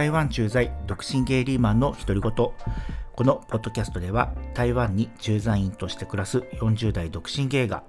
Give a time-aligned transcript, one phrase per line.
[0.00, 2.32] 台湾駐在独身ゲイリーマンの独り言。
[2.32, 2.54] こ
[3.18, 7.82] のポッドキャストでは台湾に駐在員として暮らす40代独身ゲイが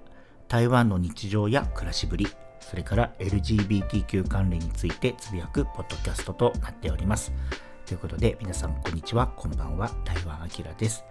[0.46, 2.28] 台湾の日常や暮らしぶり
[2.60, 7.32] それから LGBTQ 関連についてつぶやくポッドキャストとなっております。
[7.86, 9.28] ということで皆さんこんにちは。
[9.28, 9.90] こんばんは。
[10.04, 11.06] 台湾あきらです。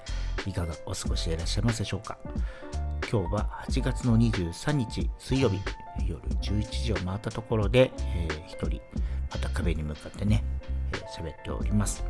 [0.45, 2.20] いかがお過ごしでいらっしゃいますでしょうか。
[3.12, 5.58] 今日は8月の23日水曜日。
[6.08, 8.81] 夜11時を回ったところで、えー、一人
[9.31, 10.44] また壁に向かってね
[11.18, 12.04] 喋、っております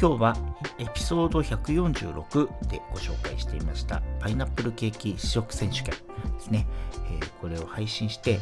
[0.00, 0.36] 今日は
[0.78, 6.66] エピソード146でご紹介していましたパイナップルケーキ試食選手権ですね、
[7.12, 8.38] えー、これを配信して、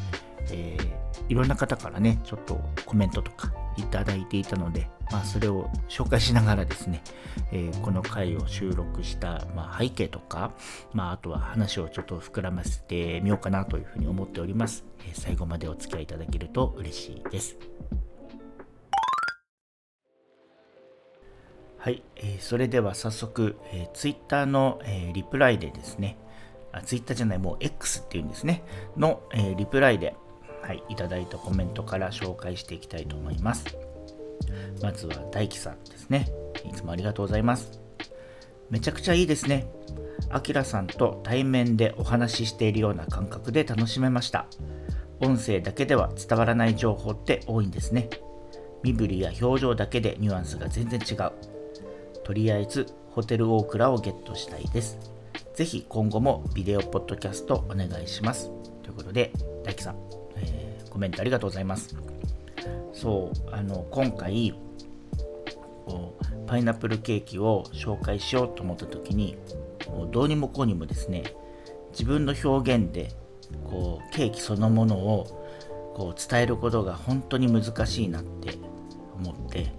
[0.51, 0.93] えー、
[1.29, 7.03] いろんな方からねちょっとコメントとかいただいていたので、まあ、それを紹介しながらですね、
[7.53, 10.53] えー、この回を収録した、まあ、背景とか、
[10.93, 14.85] まあ、あとは話をちょっと膨らませてみようかなというふうに思っております。
[15.07, 17.57] え、最後までお付き合いいただけると嬉しいです。
[21.87, 26.19] はい、えー、それでは早速、えー、Twitter の、えー、リプライでですね、
[26.73, 28.65] あ Twitter じゃない、もう X っていうんですね、
[28.97, 30.17] の、えー、リプライで、
[30.63, 33.67] はい、いただいたコメントから紹介していきたいと思います。
[34.83, 36.29] まずは大輝さんですね。
[36.69, 37.81] いつもありがとうございます。
[38.69, 39.69] めちゃくちゃいいですね。
[40.29, 44.47] あきらさんと対面でお話ししているような感覚で楽しめました。
[45.21, 48.11] 音声だけでは伝わらない情報って多いんですね。
[48.83, 51.33] 身振りや表情だけでニュアンスが全然違う。
[52.27, 54.99] とりあえずホテルオークラをゲットしたいです。
[55.55, 58.51] ぜひ今後もビデオポッドキャストお願いします。
[58.83, 59.31] ということで、
[59.63, 59.97] 大輝さん、
[60.35, 61.95] えー、コメントありがとうございます。
[62.93, 64.59] そう、あの、今回、
[66.49, 69.37] パイナップルケーキを紹介しようと思った時に、
[69.89, 71.23] もうどうにもこうにもですね、
[71.93, 73.13] 自分の表現で、
[73.63, 78.55] こう、ケーキそのものを、こう、伝えることが本当に難しいなって
[79.17, 79.73] 思って、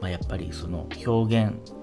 [0.00, 1.79] まあ、やっぱりその表現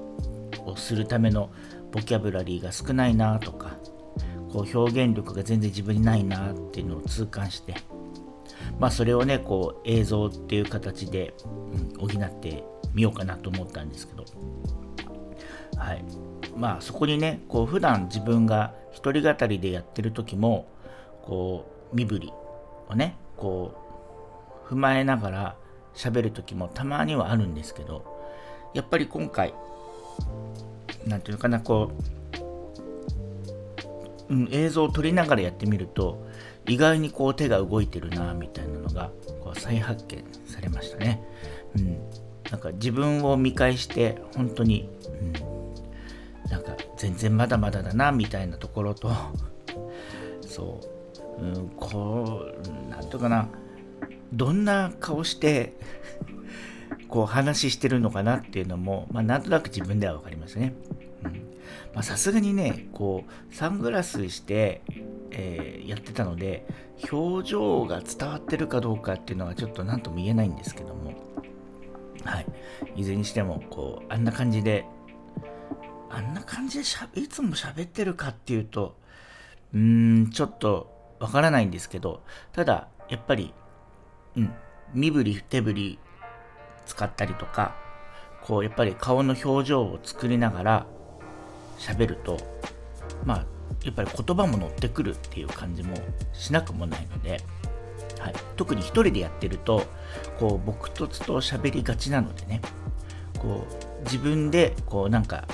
[0.67, 1.50] をするための
[1.91, 3.78] ボキャブラリーが少ないなとか
[4.51, 7.75] こう表現力が全然自分にないなっていうのを痛感して
[8.79, 11.33] まあそれをねこう映像っていう形で、
[12.00, 12.63] うん、補って
[12.94, 14.25] みようかなと思ったんですけど。
[15.77, 16.03] はい。
[16.56, 20.67] まあそこにねこう普段自分が一人語りでやってる時も
[21.22, 22.33] こう身振り
[22.89, 23.75] をねこ
[24.66, 25.56] う踏まえながら
[25.94, 28.06] 喋る時もたまにはあるんですけど
[28.73, 29.53] やっぱり今回
[31.05, 31.91] 何て言うかなこ
[34.29, 36.25] う、うん、映像を撮りながらやってみると
[36.67, 41.23] 意外にこう手が動いてるなみたいなのがこう再発見されましたね。
[41.77, 41.97] うん、
[42.51, 44.89] なんか自分を見返して本当に、
[46.45, 49.11] うん、なんか全然まだまだだなみたいなところと
[50.41, 50.81] そ
[51.39, 52.45] う、うん、こ
[52.87, 53.49] うなんとかな。
[54.33, 55.73] どんな顔して
[57.07, 60.73] こう話してるのかなっていうのも、まあ、なんとなく自分では分かりますね。
[62.01, 64.81] さすがにね、こう、サングラスして、
[65.31, 66.66] えー、やってたので、
[67.12, 71.13] 表情が伝わってるかどうかっていうのはちょっと何とも言えないんですけども、
[72.23, 72.45] はい。
[72.95, 74.85] いずれにしても、こう、あんな感じで、
[76.09, 78.95] あんな感じでしゃいつも喋ってるかっていうと、
[79.74, 82.22] うーん、ちょっとわからないんですけど、
[82.53, 83.53] ただ、やっぱり、
[84.35, 84.53] うん、
[84.94, 86.00] 身振り手振り
[86.87, 87.75] 使ったりとか、
[88.41, 90.85] こう、やっぱり顔の表情を作りながら
[91.77, 92.37] 喋ると、
[93.25, 93.45] まあ、
[93.83, 95.95] やっぱり言葉も乗ってくるっていう感じも
[96.33, 97.41] しなくもないので、
[98.19, 99.83] はい、特に一人でやってると、
[100.39, 102.61] こう、僕とつと喋りがちなのでね、
[103.37, 105.45] こう、自分で、こう、なんか、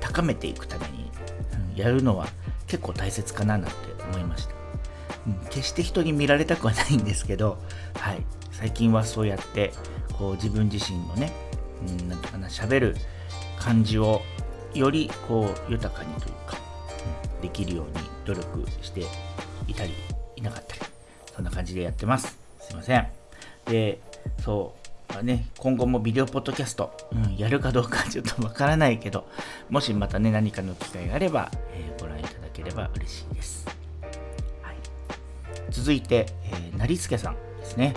[0.00, 1.10] 高めていくために、
[1.74, 2.28] うん、やるのは
[2.66, 3.74] 結構大切かななんて
[4.10, 4.54] 思いました。
[5.26, 7.58] うん、決して人に見られたくはないんですけど、
[7.98, 9.72] はい、最近はそうやって
[10.18, 11.32] こう自分自身のね、
[11.86, 12.96] うん、なんとかな喋る
[13.58, 14.22] 感じを
[14.74, 16.58] よりこう豊かにというか、
[17.34, 19.02] うん、できるように努力して
[19.66, 19.92] いたり
[20.36, 20.80] いなかったり
[21.34, 23.06] そんな感じでやってますすいません
[23.66, 24.00] で
[24.42, 29.28] そうまあね、今後もビデオポッドキャスト、うん、やるかどうか ちょっとわからないけど、
[29.70, 33.66] もしまたね、何かの機会があれば、えー、ご覧いただければ嬉しいです。
[34.62, 34.76] はい、
[35.70, 37.94] 続いて、えー、なりすけさんですね。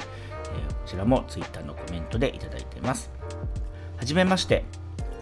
[0.56, 3.12] えこちらも Twitter のコメントでいただいています。
[3.98, 4.64] はじめまして。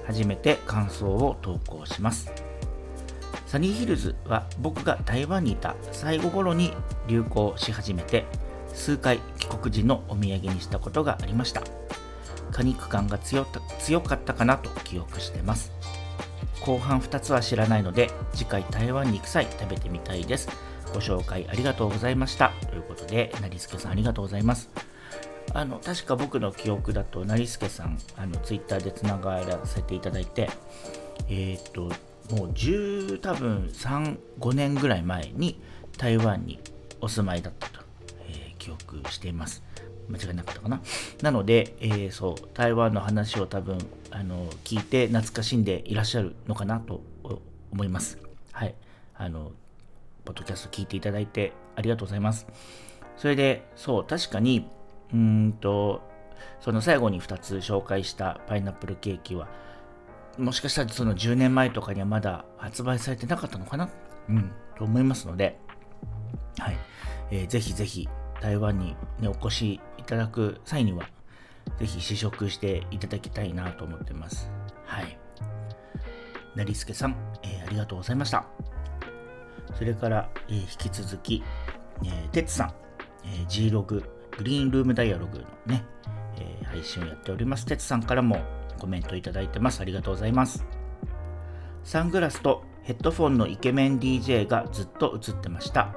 [0.08, 2.32] 初めて感想を投稿します。
[3.46, 6.74] サニーヒルズは僕が台湾にいた最後頃に
[7.08, 8.26] 流行し始めて
[8.74, 11.62] 数回帰国時のお土産にしたことがありました。
[12.52, 15.74] 果肉感が強かったかなと記憶してます。
[16.62, 20.48] 後半2つは知らないので次回台湾に行く際食べてみたいです。
[20.94, 22.54] ご紹介ありがとうございました。
[22.70, 24.70] ということで、なりすけさんありがとうございます。
[25.54, 30.50] あの確か僕の記憶だと成助さんあのツイッターでつながらせていただいて
[31.30, 31.92] えっ、ともう
[32.52, 35.60] 10多分35年ぐらい前に
[35.98, 36.60] 台湾に
[37.02, 37.80] お住まいだったと、
[38.30, 39.64] えー、記憶しています。
[40.10, 40.82] 間違いなかったかな。
[41.22, 43.78] なので、えー、そう台湾の話を多分
[44.12, 47.02] あの聞いて懐かしんでいらっしゃるのかなと
[47.72, 48.20] 思います。
[48.52, 48.76] はい。
[49.16, 49.52] あの
[50.26, 52.48] ポッドキャスト聞いていただいてありがとうございます。
[53.18, 54.68] それでそう確かに
[55.14, 56.02] うんと
[56.60, 59.48] その最後に2つ紹介したパイナップルケーキは
[60.38, 63.90] もしかしたらその10年前とかにはまだ発売されてなかったのかな？
[64.30, 65.58] うん、と思いますので、
[66.60, 66.78] はい。
[67.32, 68.08] えー、ぜひぜひ
[68.42, 71.10] 台湾に、ね、お越しいただく際には、
[71.80, 74.52] ぜひ試食していただきたいなと思ってます。
[74.86, 75.18] はい。
[76.56, 78.46] 成助さん、えー、ありがとうございました。
[79.74, 81.44] それから、えー、引き続き、
[82.04, 82.74] えー、てつさん、
[83.24, 84.04] えー、G ログ、
[84.38, 85.84] グリーンルームダイアログのね、
[86.38, 87.66] えー、配信をやっております。
[87.66, 88.40] てつさんからも
[88.80, 89.82] コメントいただいてます。
[89.82, 90.66] ありがとうございます。
[91.84, 95.96] サングラスとヘッドフォンのイケメン DJ がずっと映ってました。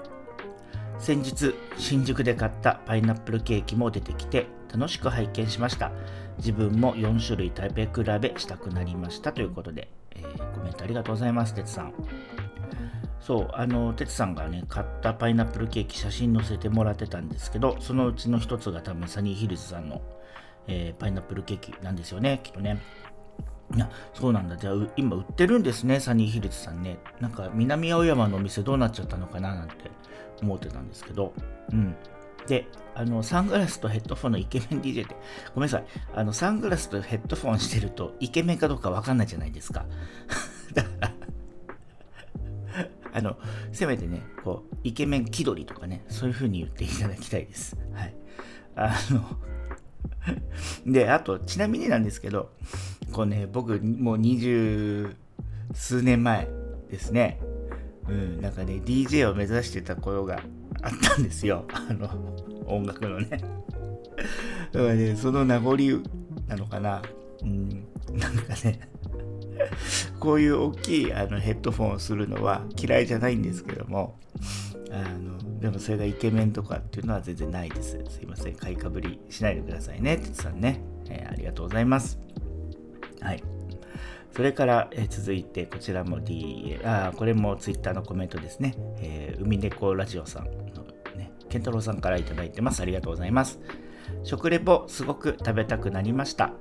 [0.99, 5.93] 先日、新宿で買ったパイナップルケーキも出てきて楽しく拝見しました。
[6.39, 11.95] 自分も4種類食べ比べしたくなりましたということで、えー、コメントありがとうございます、てつさん。
[13.21, 20.01] そう、あの、てつさんがね、買ったパイナップルケーキ写真載せてもらってたんですけど、そのうちの一つが多分サニーヒルズさんの、
[20.67, 22.79] えー、パイナップルケーキなんですよね、きっとね。
[23.75, 24.57] いや、そうなんだ。
[24.57, 26.99] じゃあ、今売ってるんですね、サニーヒルズさんね。
[27.21, 29.75] なんか、南青山のお店どうなっちゃったのかななんて
[30.43, 31.35] 思ってたんですけど、
[31.73, 31.95] うん。
[32.47, 35.15] で、あの、サングラスとヘッドフォンのイケメン DJ って、
[35.55, 35.85] ごめんなさい。
[36.15, 39.85] あの、サングラスとヘッドフォンしてると、イケメンかどうかわかんないじゃないですか。
[40.75, 41.13] だから
[43.13, 43.37] あの、
[43.73, 47.77] せめてね、こう、イケメン気取りとかね、そういう風に言っていただきたいです。
[47.93, 48.15] はい。
[48.77, 49.39] あの
[50.87, 52.53] で、あと、ちなみになんですけど、
[53.13, 55.17] こうね、僕、もう二十
[55.73, 56.49] 数年前
[56.91, 57.41] ですね、
[58.09, 60.43] うん、なんかね、DJ を目指してた頃が
[60.83, 61.65] あったんですよ。
[61.73, 62.09] あの、
[62.67, 63.29] 音楽のね。
[64.73, 65.77] だからね、その名残
[66.47, 67.03] なのかな。
[67.43, 68.90] うん、なんかね、
[70.21, 74.19] こういう大きいあのヘッドフォンをするのは嫌いじゃないんですけども、
[74.93, 77.99] あのでもそれがイケメンとかっていうのは全然ないです。
[78.09, 78.55] すいません。
[78.55, 80.19] 買いかぶりしないでくださいね。
[80.19, 82.19] てつさんね、えー、ありがとうございます。
[83.21, 83.43] はい。
[84.33, 88.75] それから、えー、続いてこちらも D、あこれも Twitter のコメントですね。
[89.01, 90.85] えー、海猫ラジオさんの
[91.17, 92.81] ね、ケンタロウさんから頂いてます。
[92.83, 93.59] ありがとうございます。
[94.23, 96.53] 食レポすごく食べたくなりました。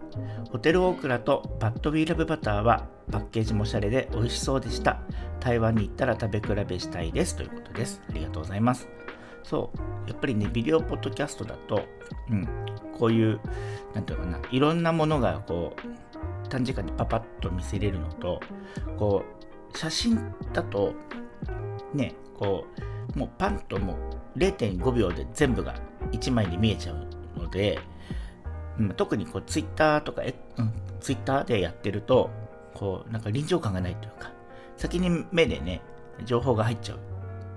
[0.51, 5.01] ホテルオークラとバッドウィーラブバターはパッケージもおしゃれで美味しそうでした。
[5.39, 8.01] 台湾に行ったら食べ比べしたいですということです。
[8.09, 8.87] ありがとうございます。
[9.43, 11.83] そう、やっぱりね、ビデオポッドキャストだと、
[12.29, 12.47] うん、
[12.97, 13.39] こういう、
[13.93, 18.39] なんていうかな、いろんなものがこう、短時間でパパッと見せれるのと、
[18.97, 19.23] こ
[19.73, 20.93] う、写真だと、
[21.93, 22.65] ね、こ
[23.15, 23.97] う、もうパンとも
[24.35, 25.75] う0.5秒で全部が
[26.11, 27.79] 1枚に見えちゃうので、
[28.79, 32.29] うん、特にこうツイッターとか、えうん、ツイッターでやってると、
[32.73, 34.31] こう、なんか臨場感がないというか、
[34.77, 35.81] 先に目でね、
[36.25, 36.99] 情報が入っちゃう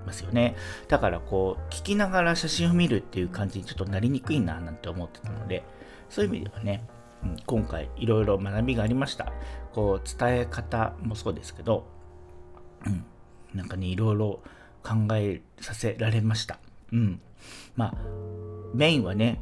[0.05, 0.55] ますよね。
[0.87, 5.63] だからこう、聞きながら写真を見るっていう感じにちょっとなりにくいななんて思ってたので、
[6.09, 6.85] そういう意味ではね、
[7.23, 9.31] うん、今回いろいろ学びがありました。
[9.73, 11.87] こう、伝え方もそうですけど、
[12.85, 13.05] うん、
[13.53, 14.41] なんかね、いろいろ
[14.83, 16.59] 考えさせられました。
[16.91, 17.21] うん。
[17.75, 17.93] まあ、
[18.73, 19.41] メインはね、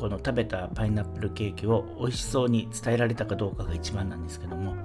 [0.00, 4.76] この食べたパイナップルケーキを美味しそうに伝えられたかどうかが一番なんですけども、は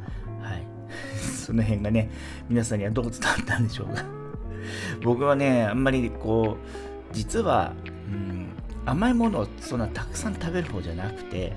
[0.56, 0.68] い。
[1.18, 2.12] その辺がね、
[2.50, 4.04] 皆さんにはどう伝わったんでしょうか。
[5.02, 7.74] 僕はね、あんまりこう、実は、
[8.12, 8.50] うん、
[8.86, 11.54] 甘いものをそんなたくさん食べる方じゃなくて、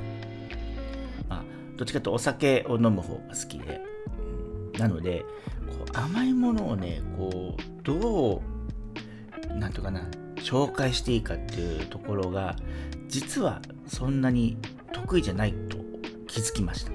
[1.28, 1.44] まあ、
[1.76, 3.80] どっちかというとお酒を飲む方が好きで、
[4.78, 5.24] なので、
[5.66, 8.40] こう甘いものをね、こう、ど
[9.50, 10.02] う、なんとかな、
[10.36, 12.54] 紹介していいかっていうところが
[13.08, 14.56] 実はそんなに
[14.92, 15.78] 得意じゃないと
[16.26, 16.92] 気づきました。
[16.92, 16.94] う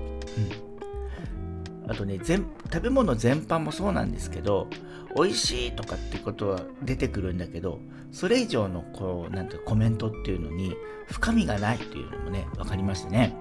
[1.88, 4.68] ん、あとね全食べ物全般もそうなんですけど
[5.16, 7.80] 美味しいとかってことは出てくるんだけど
[8.12, 10.76] それ以上のこうなんてコメントっていうのに
[11.08, 13.36] 深みがないっていうのもね分かりましたね。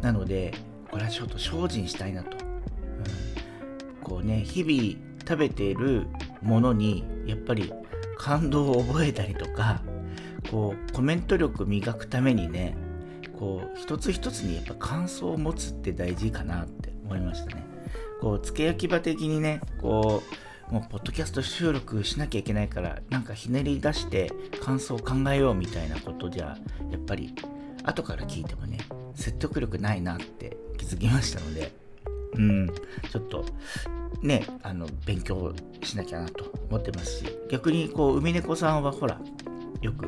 [0.00, 0.54] なので
[0.90, 2.30] これはちょっと精進したいなと。
[2.30, 6.06] うん、こうね日々食べている
[6.42, 7.72] ものにやっぱり
[8.16, 9.82] 感動を覚えたりとか
[10.50, 12.76] こうコメント力磨くためにね
[13.38, 17.64] こう一つ一つにやっぱ感想を持つって大事かなって思いましたね。
[18.20, 20.22] こう付け焼き場的にねこ
[20.70, 26.56] うもうポッドキャスト収録しなきゃいけないからなんかひねり出して感想を考えようみたいなことじゃ
[26.90, 27.34] やっぱり
[27.84, 28.78] 後から聞いてもね
[29.14, 31.72] 説得力ないなって気づきましたので
[32.34, 32.74] うん
[33.10, 33.44] ちょっと
[34.22, 39.20] ねあの勉強しなきゃなと思ってますし逆にこう海猫さんはほら
[39.86, 40.06] よく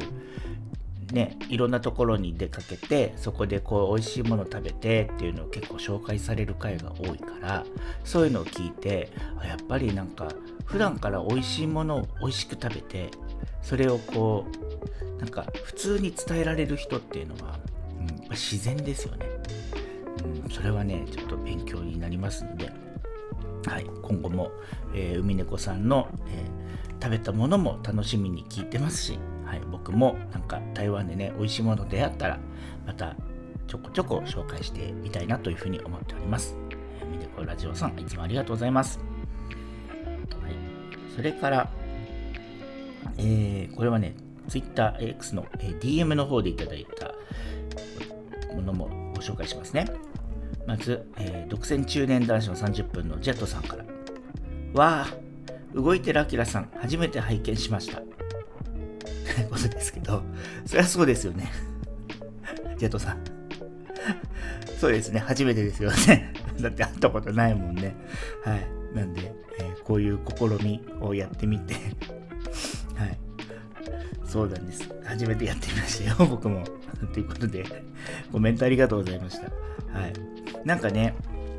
[1.12, 7.64] ね、いろんなところに出かけてそこでこう美味しいもの食べてっていうのを結構紹介される回が多いから
[8.04, 9.10] そういうのを聞いて
[9.42, 10.28] やっぱりなんか
[10.66, 13.10] 普段から美味しいものを美味しく食べて
[13.62, 14.46] それをこ
[15.16, 17.58] うなんか普通に伝えられる人っていうのは、
[17.98, 19.26] うん、自然ですよね、
[20.44, 22.70] うん、それはねちょっと勉強になりますんで、
[23.66, 24.52] はい、今後も、
[24.94, 29.18] えー、海猫さんの、えー、食べたものも楽しみに聞いてますし
[29.48, 32.38] はい、僕もなんか台湾でね美味しいもの出会ったら
[32.86, 33.16] また
[33.66, 36.54] ちょこちょこ紹介してみたいなというふうに思っております。
[37.00, 39.00] えー、みねこラジオさんいつもありがとうございます。
[40.42, 40.54] はい、
[41.16, 41.70] それから、
[43.16, 44.14] えー、これはね
[44.48, 45.44] TwitterX の、
[45.80, 47.14] DM の方でいただいた
[48.54, 49.86] ものもご紹介しますね。
[50.66, 53.84] まず、えー、独占中年男子の30分のジェットさんから。
[54.74, 55.08] わあ、
[55.74, 58.02] 動いてるアキラさん、初めて拝見しました。
[59.50, 60.22] ことですけど、
[60.66, 61.50] そりゃそうですよね。
[62.78, 63.18] ジェットさん。
[64.78, 66.32] そうですね、初めてですよね。
[66.60, 67.94] だって会ったことないもんね。
[68.44, 68.66] はい。
[68.94, 71.74] なんで、えー、こういう試みをやってみて
[72.96, 73.18] はい。
[74.24, 74.88] そうなんです。
[75.04, 76.64] 初めてやってみましたよ、僕も。
[77.12, 77.64] ということで、
[78.30, 79.44] コメントありがとうございました。
[79.98, 80.12] はい。
[80.64, 81.14] なんかね、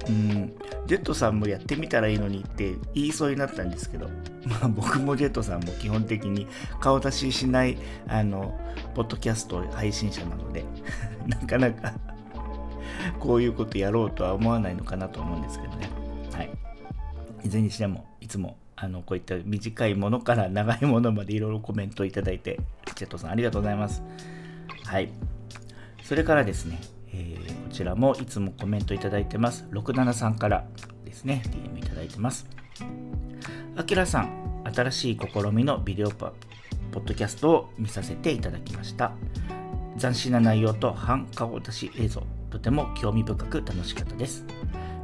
[0.09, 0.53] うん、
[0.87, 4.09] ジェットさんもやってみたらいいのにって言いそうになったんですけど、
[4.45, 6.47] まあ、僕もジェットさんも基本的に
[6.79, 8.59] 顔出ししないあの
[8.95, 10.65] ポッドキャスト配信者なので
[11.27, 11.93] なかなか
[13.19, 15.89] こういうことやろうとは思わないのかなと思うんですけどね。
[16.33, 16.49] はい。
[17.43, 22.59] いずれにしても、いつもあのこういった短いものから長いものまでいろいろコメントいただいて、
[22.95, 24.03] ジェットさんありがとうございます。
[24.85, 25.09] はい。
[26.03, 26.79] それからですね、
[27.13, 29.67] えー、こちらもいつもコメントいただいてます。
[29.71, 30.65] 67さんから
[31.05, 32.47] ですね、DM いただいてます。
[33.75, 36.33] あきらさん、新しい試みのビデオパ
[36.91, 39.13] ポッドキャストを見させていただきました。
[39.97, 44.45] 斬新な内容と半顔出し映像、とても興味深く楽しかったです。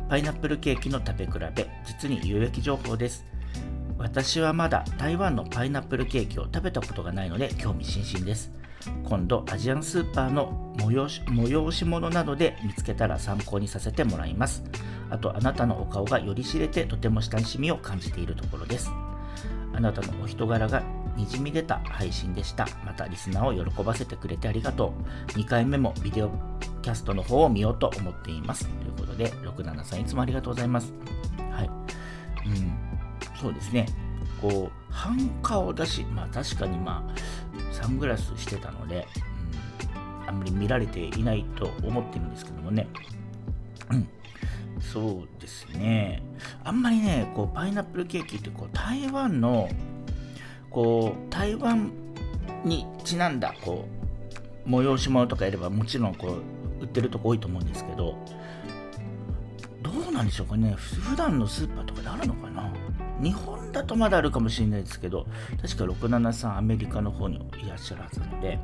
[0.10, 3.26] パイナップルケーキの食べ比べ、実に有益情報です。
[3.98, 8.52] 私はまだ台湾のパイナップルケーキを食べたことがないので興味津々です。
[9.04, 14.64] 今度アジアンスーパーの催し催し物などで見つけたら参考にさせてもらいます。
[15.10, 18.92] あとあなたのお顔がより知れてとても親しみを感じているところです。
[19.74, 20.84] あなたのお人柄が
[21.16, 22.68] にじみ出た配信でした。
[22.86, 24.94] またリスナーを喜ばせてくれてありがと
[25.28, 25.32] う。
[25.38, 26.30] 2回目もビデオ
[26.82, 28.68] キャストの方を見ようと思っています。
[28.68, 30.94] ということで、67さんいつもありがとうございます。
[31.52, 31.70] はい。
[32.46, 33.88] うん、そうですね。
[34.42, 37.14] こう、半顔だし、まあ確かにまあ、
[37.72, 39.08] サングラスしてたので、
[40.24, 42.88] うん、あんまり見られていないと思ってるんですけどもね。
[43.92, 44.08] うん。
[44.80, 46.22] そうですね。
[46.64, 49.70] あんまりね、こう、パイナップルケーキって、こう、台湾の、
[50.70, 51.92] こう、台湾
[52.64, 53.88] にちなんだ、こ
[54.66, 58.16] う、催し物とかやれば、もちろん、こう、売ってるとこ多いと思うんですけど、
[59.82, 60.74] どうなんでしょうかね。
[60.74, 62.72] 普段のスーパーとかであるのかな
[63.22, 65.28] 日本だとまだあるかもしれないですけど、
[65.62, 68.58] 確か673アメリカの方にいらっしゃるはずなので、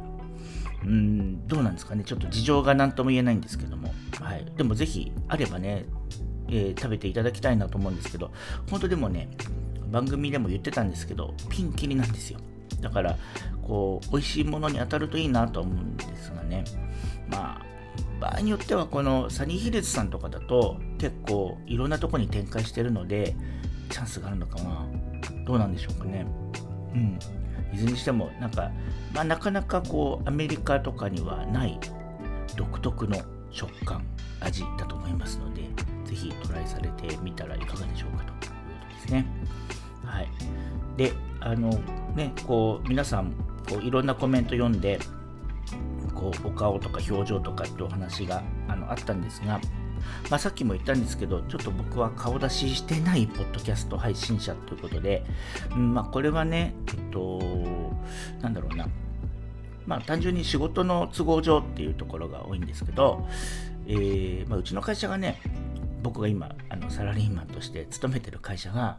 [0.85, 2.03] うん、どうなんですかね。
[2.05, 4.45] ちょっと事情が何とも言えないんですけども、はい。
[4.55, 5.85] でもぜひ、あればね、
[6.47, 8.31] えー、食べていただきたいなと思うんですけど、
[8.69, 9.29] 本当でもね、
[9.91, 12.39] 番組でも言ってたんですけど、ピンキリなんですよ。
[12.79, 13.17] だから、
[13.61, 16.63] こう、美味しいものに当たるといいなと思うんですがね。
[17.29, 17.65] まあ、
[18.21, 23.35] 場合によってはこのサニーヒルズさんとかだと結構いろんなとこに展開してるので
[23.89, 24.87] チャンスがあるのかな
[25.45, 26.25] どうなんでしょうかね。
[26.93, 27.19] うん。
[27.73, 28.69] いずれにしてもなんか、
[29.13, 31.79] まあ、なかなかこうアメリカとかにはない
[32.55, 33.17] 独特の
[33.49, 34.03] 食感
[34.41, 35.61] 味だと思いますので
[36.05, 38.45] ぜひトライされてみたらいかがでしょうかというこ
[38.89, 39.25] とですね。
[40.05, 40.29] はい。
[40.97, 41.69] であの
[42.15, 43.31] ねこう皆さん
[43.69, 44.99] こういろんなコメント読んで
[46.13, 49.59] こうお顔とか表情とかってお話があのあったんですが
[50.29, 55.23] まあ、さっきも言ったんですけど、ちょっと僕は顔出ししてないポッドキャスト配信者ということで、
[55.71, 57.39] うんまあ、これはね、えっと、
[58.41, 58.87] なんだろうな、
[59.85, 63.27] まあ、単純に仕事の都合上っていうところが多いんですけど、
[63.87, 65.41] えーまあ、うちの会社がね、
[66.03, 68.97] 僕が今あのサラリーマンとして勤めてる会社が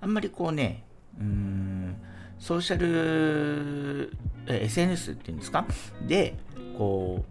[0.00, 0.84] あんまりこうね
[1.18, 1.96] うん
[2.38, 4.12] ソーシャル
[4.46, 5.66] SNS っていうんですか？
[6.06, 6.36] で
[6.78, 7.24] こ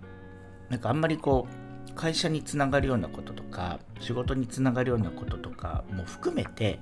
[0.69, 1.53] うなんかあんまりこう
[1.95, 6.79] 会社につながるようなこととか仕事につながるようなこととかも含めて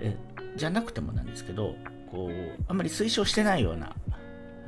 [0.00, 0.16] え
[0.56, 1.76] じゃなくてもなんですけど
[2.10, 3.94] こうあんまり推奨してないような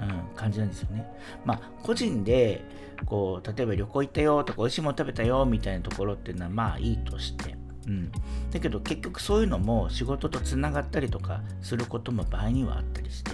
[0.00, 1.06] うん、感じなんですよね。
[1.44, 2.64] まあ個人で
[3.06, 7.54] こう例えば旅行行ったよとか美味しいもの食べたよみたいなところっていうのはまあいいとして、
[7.86, 8.10] うん、
[8.50, 13.32] だけど結局そういうのも仕事とつながったりとかすることも場合にはあったりして。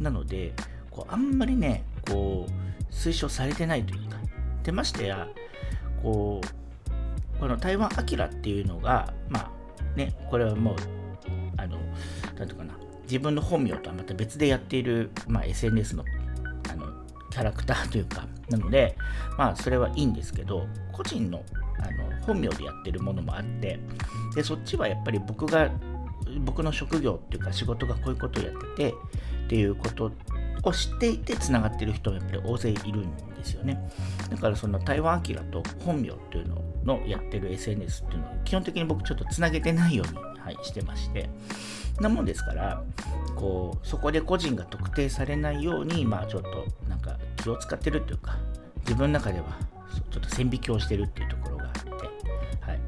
[0.00, 0.52] なので
[0.90, 4.18] こうあんまりねこう推奨されてないというか。
[4.62, 5.28] でましてや
[6.02, 10.76] こうこの台湾アキラっていうのがまあねこれはもう
[11.56, 11.78] あの
[12.38, 12.74] 何ていうかな
[13.04, 16.04] 自分の本名とはまた別でやっている、まあ、SNS の
[16.70, 16.86] あの
[17.30, 18.96] キャラクターというかなので
[19.36, 21.42] まあそれはいいんですけど個人の
[21.80, 23.78] あの本名でやってるものもあって
[24.34, 25.70] でそっちはやっぱり僕が
[26.40, 28.94] 僕の職業っていうか仕事がこういうことをやってて
[29.46, 30.12] っていうこと
[30.64, 33.90] を知っていてつながってる人もやっぱり大勢いるんですよね。
[34.30, 41.28] だからその台湾アキラと本名っていうののやってる SNS っていうのは基本的に僕ちょっとつなげてないように、はい、してまして。
[42.00, 42.84] なもんですから
[43.34, 48.36] こうそこで個人が特定されないようにまあちょっとなんか気を使ってるっていうか
[48.82, 49.46] 自分の中では
[50.12, 51.90] ちょっと線引きをしてるっていうところがあって、
[52.60, 52.80] はい、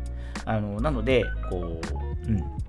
[0.45, 1.81] あのなのでこ
[2.27, 2.61] ううん。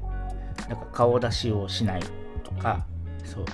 [0.72, 2.02] なんか顔出しをしない
[2.44, 2.86] とか
[3.26, 3.46] そう。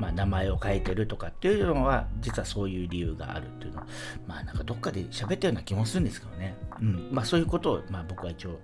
[0.00, 3.80] まあ、名前を変えてるとかっていうのは実はそういう理由があるっていうの。
[3.80, 3.86] は
[4.26, 7.08] まあなんかどっかで喋ったような気もするんですけどね、うん。
[7.12, 8.58] まあ、そういうことを、まあ、僕は一応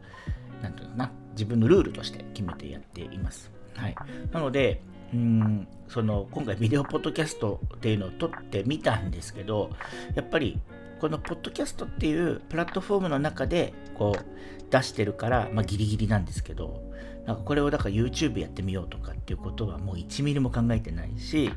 [0.62, 1.12] なんていうのかな。
[1.32, 3.52] 自分のルールとして決めてやっています。
[3.76, 3.94] はい、
[4.32, 4.80] なので、
[5.12, 9.70] うんその今回ビデオポッドキャストっていうのを撮ってみたんですけど
[10.14, 10.58] やっぱり
[11.00, 16.82] このポッドキャストっていうプラットフォームの中でこう出してるから、まあ、ギリギリなんですけど
[17.26, 21.50] なんかこれをだから YouTube やってみようとかっていうことはもう1ミリも考えてないし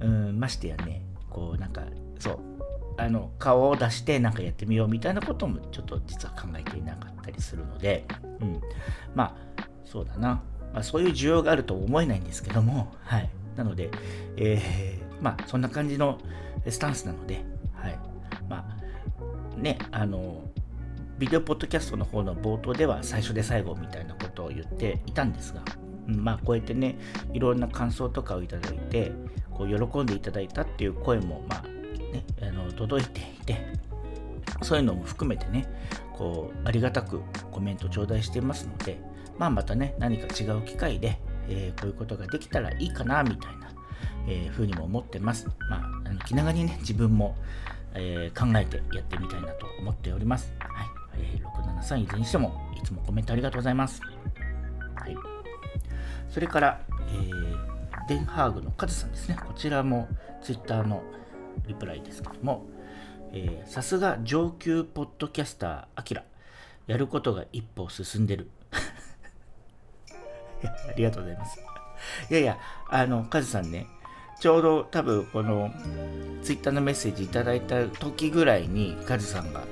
[0.00, 1.82] うんましてやねこうなんか
[2.18, 2.38] そう
[2.98, 8.04] あの顔を出してなんかやってみようみたいなこともちょっと実は考えていなかったりするので、
[8.40, 8.60] うん、
[9.14, 10.42] まあそうだな
[10.72, 13.30] まあ、そういう需要があると思えないんですけども、はい。
[13.56, 13.90] なので、
[14.36, 16.18] えー、まあ、そんな感じの
[16.68, 17.44] スタンスなので、
[17.74, 17.98] はい。
[18.48, 18.66] ま
[19.56, 20.42] あ、ね、あの、
[21.22, 25.62] ビデオポッドキャストの方の冒頭では最初で最後みたいなことを言っていたんですが、
[26.08, 26.98] うん、まあ、こうやってね、
[27.32, 29.12] いろんな感想とかをいただいて、
[29.52, 31.62] こう喜んでいただいたっていう声も、まあ、
[32.12, 33.64] ね、あの届いていて、
[34.62, 35.68] そういうのも含めてね、
[36.12, 37.20] こう、ありがたく
[37.52, 39.00] コメント頂戴していますので、
[39.38, 43.70] まあ、またね、何か違う機会で、えー、こういうことができたらいいかな、みたいな、
[44.26, 45.46] えー、ふうにも思ってます。
[45.70, 47.36] まあ、の気長にね、自分も、
[47.94, 50.52] えー、考えてやってみたいなと思っております。
[50.58, 51.01] はい。
[51.16, 54.00] えー、673いずれにしても、いつもコメントありがとうございます。
[54.94, 55.16] はい。
[56.28, 59.36] それから、えー、デンハーグのカズさんですね。
[59.46, 60.08] こちらも
[60.42, 61.02] Twitter の
[61.66, 62.66] リプライですけども、
[63.66, 66.24] さすが上級ポッドキャスター、アキラ。
[66.86, 68.50] やることが一歩進んでる。
[70.62, 71.58] ありがとうございます。
[72.30, 72.58] いやいや、
[72.90, 73.86] あの、カズさんね、
[74.40, 75.70] ちょうど多分この
[76.42, 79.64] ツイッターのメッセージいただいた時ぐらいにカズさんが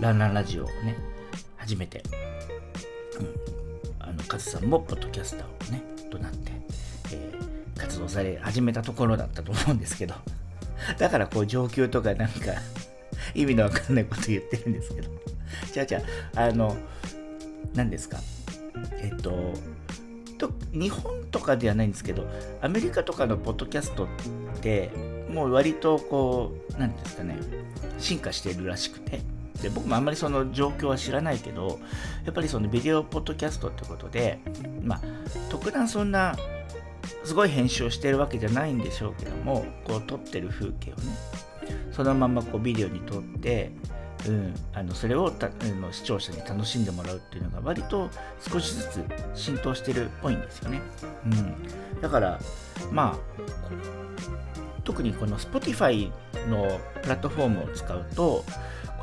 [0.00, 0.96] ランランラジオをね、
[1.56, 2.02] 始めて、
[3.18, 3.34] うん、
[4.00, 6.52] あのカズさんもポッドキャスターをね、となって、
[7.12, 10.14] えー、活動され始めたところだったと思うんですけど、
[10.98, 12.54] だからこう上級とかなんか
[13.34, 15.10] 意味のわかんないこと言ってるんですけど、
[15.72, 16.02] じゃあじゃ
[16.34, 16.76] あ、あの、
[17.74, 18.18] 何ですか
[18.98, 19.54] えっと
[20.38, 22.26] と日本とかではないんですけど
[22.60, 24.08] アメリカとかのポッドキャストっ
[24.60, 24.90] て
[25.30, 27.36] もう割とこう何ですかね
[27.98, 29.20] 進化してるらしくて
[29.62, 31.78] で僕もあんまりその状況は知らないけど
[32.24, 34.38] やっぱりそのビデオポッドキャストってことで
[34.82, 35.00] まあ
[35.48, 36.36] 特段そんな
[37.24, 41.02] すごい編集をしてるわけじゃないんでしょうけどもこう撮ってる風景をね
[41.92, 43.70] そのままこうビデオに撮って
[44.26, 48.08] うん、あのそれをたの視聴者に楽しんでもらうっていうのが割と
[48.40, 50.80] 少しずつ浸透してるっぽいんですよね。
[51.26, 51.28] う
[51.98, 52.40] ん、だから
[52.90, 53.18] まあ
[54.82, 56.10] 特にこの Spotify
[56.48, 58.44] のプラットフォームを使うと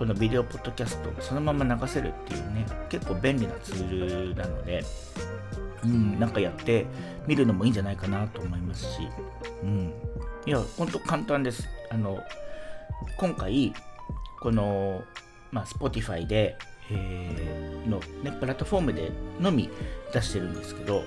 [0.01, 4.83] このビデオポッドキャストをそのまま流せるっていうね結構便利なツールなので、
[5.83, 6.87] うん、なんかやって
[7.27, 9.07] みるのもいいんじゃないかなと思いますし、
[9.61, 9.93] うん、
[10.47, 11.69] いやほんと簡単です。
[11.91, 12.17] あの
[13.15, 13.75] 今回
[14.39, 15.03] この、
[15.51, 16.57] まあ、Spotify で、
[16.89, 19.69] えー、の、ね、プラットフォームでのみ
[20.11, 21.03] 出してるんですけど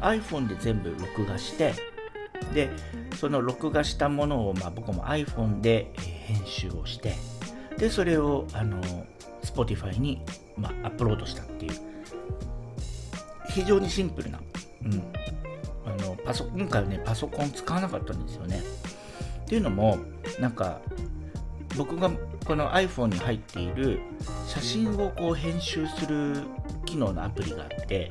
[0.00, 1.74] iPhone で全部録画して
[2.54, 2.70] で
[3.16, 7.16] その録画したものを、まあ、僕も iPhone で編集をして
[7.78, 8.82] でそれをあの
[9.42, 10.20] Spotify に、
[10.56, 11.88] まあ、アップロードしたっていう。
[13.48, 14.38] 非常にシンプルな、
[14.84, 15.02] うん、
[15.84, 18.62] あのパソ今回はねパソコン使わなかったんですよね。
[19.44, 19.98] っていうのも
[20.38, 20.80] なんか
[21.76, 22.10] 僕が
[22.44, 24.00] この iPhone に入っている
[24.46, 26.42] 写真をこう編集する
[26.84, 28.10] 機能のアプリがあって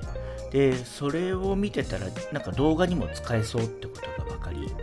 [0.51, 4.73] でそれを見てたらなんか動画にも使えそうってことが分かり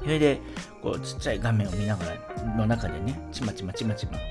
[0.00, 0.40] それで
[0.82, 4.22] こうちっちゃい画面を見ながらの中でねちまちまちまちま、はい、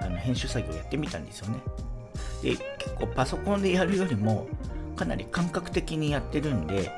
[0.00, 1.60] あの編集作業やってみたんですよね。
[2.42, 4.46] で結構パソコンでやるよりも
[4.96, 6.90] かなり感覚的にやってるんで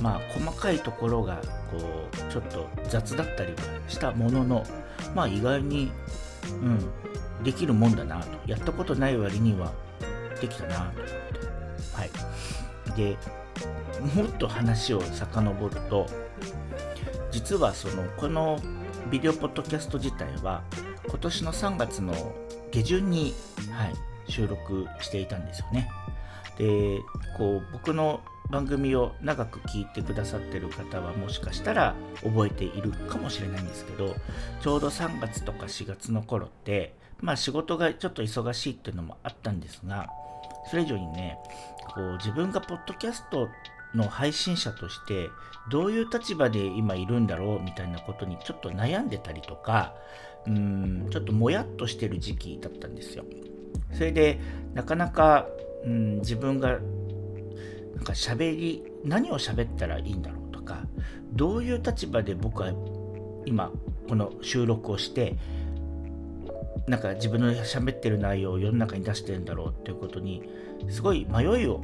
[0.00, 1.36] まあ細かいところが
[1.70, 4.64] こうちょっと雑だったりはしたものの
[5.14, 5.90] まあ意外に、
[6.50, 8.28] うん、できるもんだなと。
[8.46, 9.72] やったことない割には
[10.40, 10.82] できたなと。
[10.82, 11.02] 思って
[11.94, 12.10] はい。
[12.96, 13.16] で
[14.14, 16.06] もっと話を遡ると
[17.38, 18.58] 実はそのこの
[19.12, 20.64] ビデオポッドキャスト自体は
[21.06, 22.12] 今年の3月の
[22.72, 23.32] 下旬に、
[23.70, 23.94] はい、
[24.28, 25.88] 収録していたんですよね。
[26.58, 26.98] で
[27.36, 34.16] こう僕の番組を長く聞いてくださってる方はもしかしたら覚えているかもしれないんですけど
[34.60, 40.08] ちょうど3月とか4月の頃ってまあ仕事がちょっと忙しいっていうのもあったんですが
[40.68, 41.38] それ以上にね
[41.94, 43.48] こう自分がポッドキャスト
[43.94, 45.30] の配信者として
[45.70, 49.94] どういう立場で今いるんだろうみたいなことにちょっと悩んでたりとか
[50.46, 53.24] うんちょっともやっとしてる時期だったんですよ。
[53.92, 54.38] それで
[54.74, 55.46] なかなか
[55.84, 56.78] うん自分が
[57.94, 60.86] なんか喋り何を喋ったらいいんだろうとか
[61.32, 62.72] どういう立場で僕は
[63.46, 63.72] 今
[64.08, 65.36] この収録をして
[66.88, 70.42] なんか自分の喋ってる内容を世の中に出してるんだろうっていうことに
[70.88, 71.82] すごい迷いを、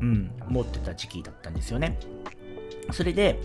[0.00, 1.98] うん、持ってた時期だったんですよね。
[2.92, 3.40] それで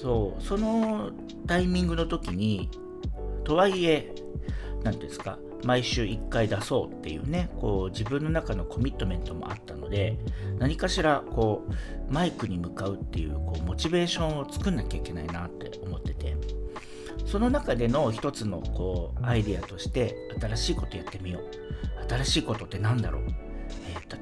[0.00, 1.10] そうその
[1.46, 2.70] タイミングの時に
[3.44, 4.14] とはいえ
[4.82, 10.18] 何ですか毎週1回出そうっていうねこう自分の中のコミットメントもあったので
[10.58, 11.66] 何かしらこ
[12.08, 16.36] うマイクに向かうっていうこうモチベーションを作んなきゃいけないなって思ってて
[17.24, 23.22] その中での一つのこうアイデアとして新しいことやってみよう新しいことって何だろう、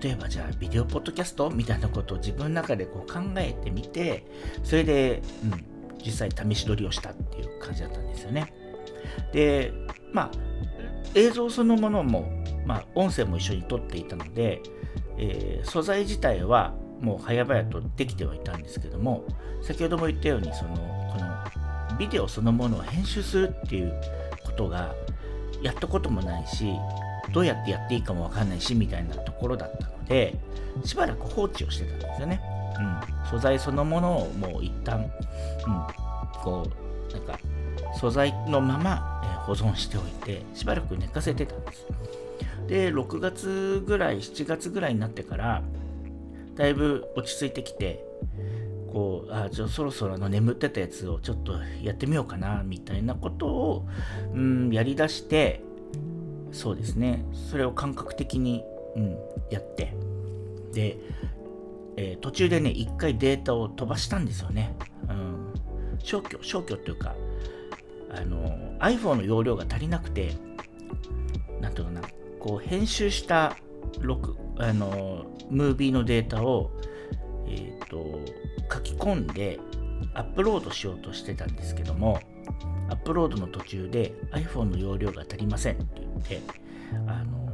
[0.00, 4.24] 例えばじゃあビデオポッドキャストみたいなことを自分の中でこう考えてみて
[4.62, 5.64] それで、うん、
[6.04, 8.52] 実際試し撮りをしたっていう感じだったんですよね。
[9.32, 9.72] で
[10.12, 10.30] まあ
[11.14, 12.26] 映像そのものも、
[12.66, 14.62] まあ、音声も一緒に撮っていたので、
[15.18, 19.24] えー、素材自体はもう早々とできてはいたんですけども
[19.60, 24.00] 先ほども言ったようにそのこのビデオそのものを編集するっていう
[24.44, 24.94] ことが
[25.62, 26.72] やったこともないし
[27.30, 30.36] どうやってやっていいかもわかんないしみたいなところだったので
[30.84, 32.40] しばらく放置をしてたんですよね。
[32.78, 35.08] うん、素材そのものをもう一旦、うん、
[36.42, 36.66] こ
[37.10, 37.38] うなんか
[37.98, 41.86] 素材のまま保存しておいてしばらく寝かせてたんです
[42.66, 45.62] で6月ぐらい7月ぐらいになってから
[46.54, 48.04] だいぶ落ち着いてきて
[48.92, 53.88] こうあじゃあそろそろの眠ってたやつをちょっとやってみようかなみたいなことを、
[54.34, 55.62] うん、やりだして
[56.52, 57.24] そうですね。
[57.32, 58.62] それを感覚的に、
[58.94, 59.18] うん、
[59.50, 59.94] やって。
[60.72, 60.98] で、
[61.96, 64.74] えー、途中でね一回データを飛ばしたんですよね、
[65.08, 65.52] うん、
[65.98, 67.14] 消去消去っていうか
[68.10, 70.32] あの iPhone の容量が足りなくて、
[71.60, 72.02] なんていうかな、
[72.40, 73.56] こう編集した
[74.00, 76.70] 録あのムービーのデータを、
[77.46, 78.20] えーと、
[78.72, 79.58] 書き込んで
[80.14, 82.18] アップロードしようとしてたんですけども、
[82.92, 86.40] アップロードの途中で iPhone の容量が足りませんって言って、
[87.06, 87.50] あの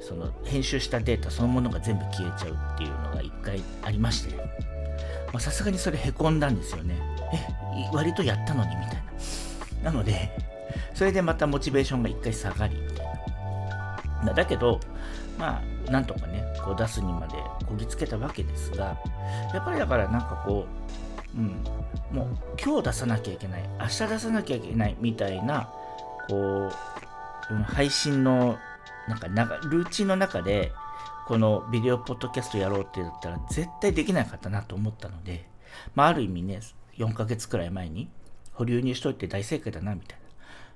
[0.00, 4.34] その編集したデータそのものが全部消えちゃうっていうのが1回ありまして、
[5.38, 6.96] さすがにそれへこんだんですよね。
[7.74, 9.02] え、割とやったのにみたい
[9.82, 9.90] な。
[9.90, 10.30] なので、
[10.94, 13.06] それでまたモチベーションが一回下がりみたい
[14.24, 14.32] な。
[14.32, 14.80] だけど、
[15.38, 17.34] まあ、なんとかね、こう出すにまで
[17.66, 18.98] こぎつけたわけですが、
[19.52, 21.64] やっぱりだからなんかこう、うん、
[22.16, 25.70] もう今日出さなきゃいけない、明日出さなきゃいけないみたいな、
[26.28, 26.70] こ
[27.50, 28.58] う、うん、配信の
[29.08, 30.72] なんかルーチンの中で、
[31.26, 35.46] このビデオポッドキャストやろうって言ったら絶対できなかったなと思ったので、
[35.94, 36.60] まあ、ある意味ね、
[36.96, 38.08] 4ヶ月くらい前に、
[38.52, 40.18] 保留にしといて大正解だなみたい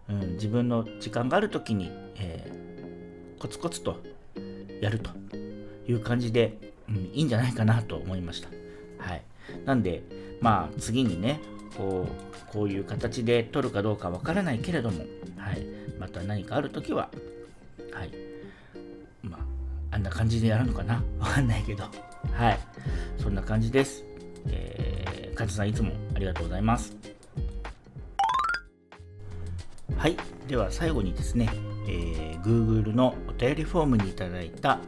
[0.09, 4.03] な、うん、自分の時間がある時に、えー、コツコツと
[4.81, 5.11] やると
[5.89, 8.49] いう感じで、うん、いいんじゃないかなと思いました。
[8.99, 9.23] はい、
[9.65, 10.03] なんで
[10.41, 11.41] まあ次にね
[11.77, 15.05] こうこういう形で撮るかどうかわからないけれども、
[15.39, 15.65] はい、
[15.99, 17.09] また何かある時は、
[17.93, 18.11] はい、
[19.23, 19.41] まあ
[19.97, 21.03] あんな感じでやるのかな？
[21.19, 21.85] わかんないけど、
[22.33, 22.59] はい、
[23.19, 24.05] そんな感じです。
[24.49, 26.95] えー、カズさんいつもありがとうございます。
[29.97, 30.17] はい。
[30.49, 31.49] では最後にですね、
[31.89, 34.81] えー、Google のお便りフォームにいただいた、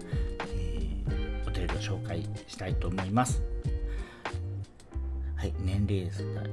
[0.52, 3.42] えー、お便りを紹介したいと思います。
[5.44, 5.54] はい。
[5.58, 6.10] 年齢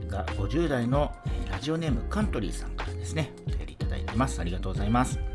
[0.09, 4.41] が50代の、えー、ラジオネームカントリーさんからですね、お便りいただいてます。
[4.41, 5.15] ありがとうございます。
[5.15, 5.25] では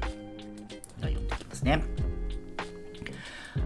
[1.00, 1.82] 読んでいきますね。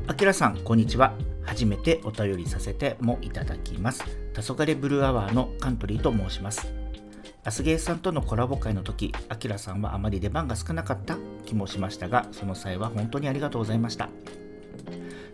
[0.06, 1.14] あきらさん、こんにちは。
[1.44, 4.04] 初めてお便りさせてもいただきます。
[4.34, 6.72] 黄昏ブルーアワーのカントリーと申します。
[7.42, 14.08] アスゲーさんとのコラボ会の時、アキラさんはあまり出番が少なかった気もしましたが、その際は本当にありがとうございました。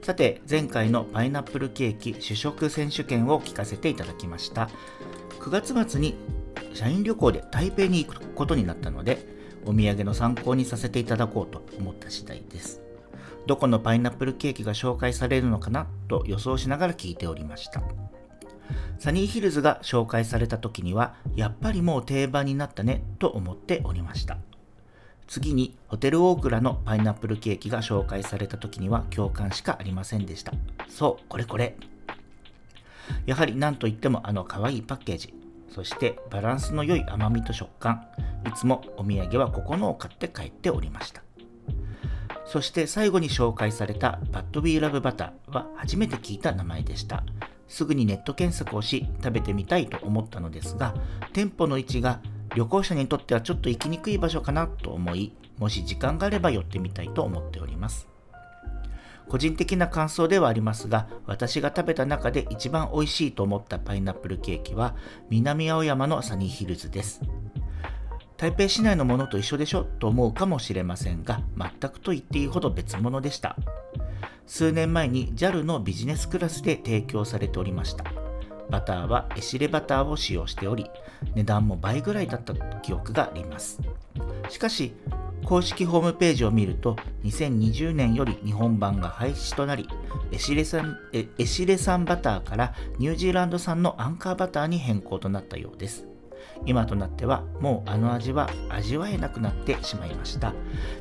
[0.03, 4.70] さて、前回のパイナップルケーキ主食選手権を聞かせていただきました。
[5.40, 6.14] 9月末に
[6.75, 9.27] 社員旅行で台北に行くことになったので、
[9.64, 12.81] お土産の参考にさせていただこうと思った次第です。
[13.46, 17.83] どこのパイナップルケーキが紹介されるのかなと予想しながら聞いておりました。
[18.99, 24.38] サニーヒルズが紹介された時には、やっぱりもう定番になったねと思っておりました。
[25.27, 30.53] 次にホテルオークラのパイナップルケーキが紹介された時には共感しかありませんでした。
[30.89, 31.77] そう、これこれ。
[33.27, 35.35] やはり何といってもあの可愛いパッケージ、
[35.69, 38.07] そしてバランスの良い甘みと食感、
[38.47, 41.23] いつもお土産はここのを買って帰っておりました。
[42.45, 47.25] そして最後に紹介されたバッドウィーラブバターは初めて聞いた名前でした。
[47.69, 50.95] すぐにネット検索をし食べてみたいと思ったのですが
[51.33, 52.21] 店舗の位置が
[52.57, 58.09] 旅行者にとってはちょっと行きにくい場所かなと思いもし時間があれば寄ってみたいと思っております。
[59.29, 64.95] 個人的な感想ではありますが私が食べた中で一番美味しいと思ったパイナップルケーキは
[65.29, 67.21] 南青山のサニーヒルズです。
[68.38, 73.57] 台北市内のものと一緒でしょと思うかもしれませんが全くと言っていいほど別物でした。
[74.47, 78.26] 数年前に JAL のビジネスクラスで提供されておりました。
[78.70, 80.90] バターはエシレバターを使用しており、
[81.35, 83.81] 値段も倍ぐらいだった記憶があります。
[84.48, 84.94] しかし、
[85.44, 89.88] 公式ホームページを見ると、2020年より日本版が廃止となり、
[90.33, 96.07] エシレ産エシレ産バターからニュージーランド産のアンカーバターに変更となったようです。
[96.64, 100.52] 今となってはもうあの味は味わえなくなってしまいました。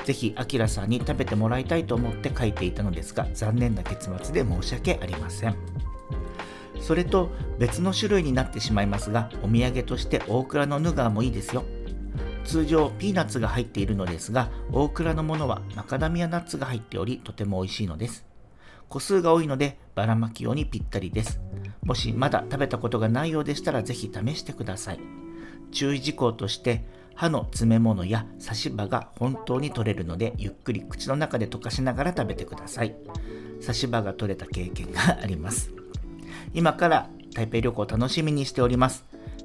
[0.04, 5.56] ぜひ、アキラさんに食べてもらいたいと思って書いていたのですが、残念な結末で申し訳ありません。
[6.86, 11.64] それと別の種類になってしまいますが、お土産として大倉のヌガーもいいですよ。
[12.44, 18.24] 通常ピーナッツが入っているのですが、大倉のものはマカダミアナッツが入っており、とても美味しいのです。
[18.88, 21.42] 個数が多いのでばらまき用にぴったりです。
[21.84, 25.00] もしまだ食べたことがないようでしたらぜひ試してください。
[25.72, 32.96] 注意事項として歯の詰め物や差し歯が本当に取れるのでゆっくり口の中で溶かしながら食べてください
[33.60, 35.74] 差し歯が取れた経験があります
[36.56, 39.04] 今から台北旅行楽しみにしております。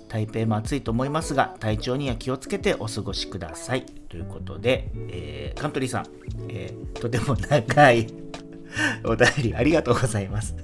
[0.08, 3.84] 台北も暑いと思いますが体調には気をつけてお過ごしください。
[4.08, 6.06] ということで、えー、カントリーさん、
[6.48, 8.06] えー、とても長い
[9.04, 10.54] お便りありがとうございます。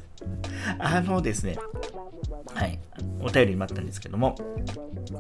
[0.79, 1.59] あのですね
[2.55, 2.79] はい
[3.21, 4.37] お便りもあったんですけども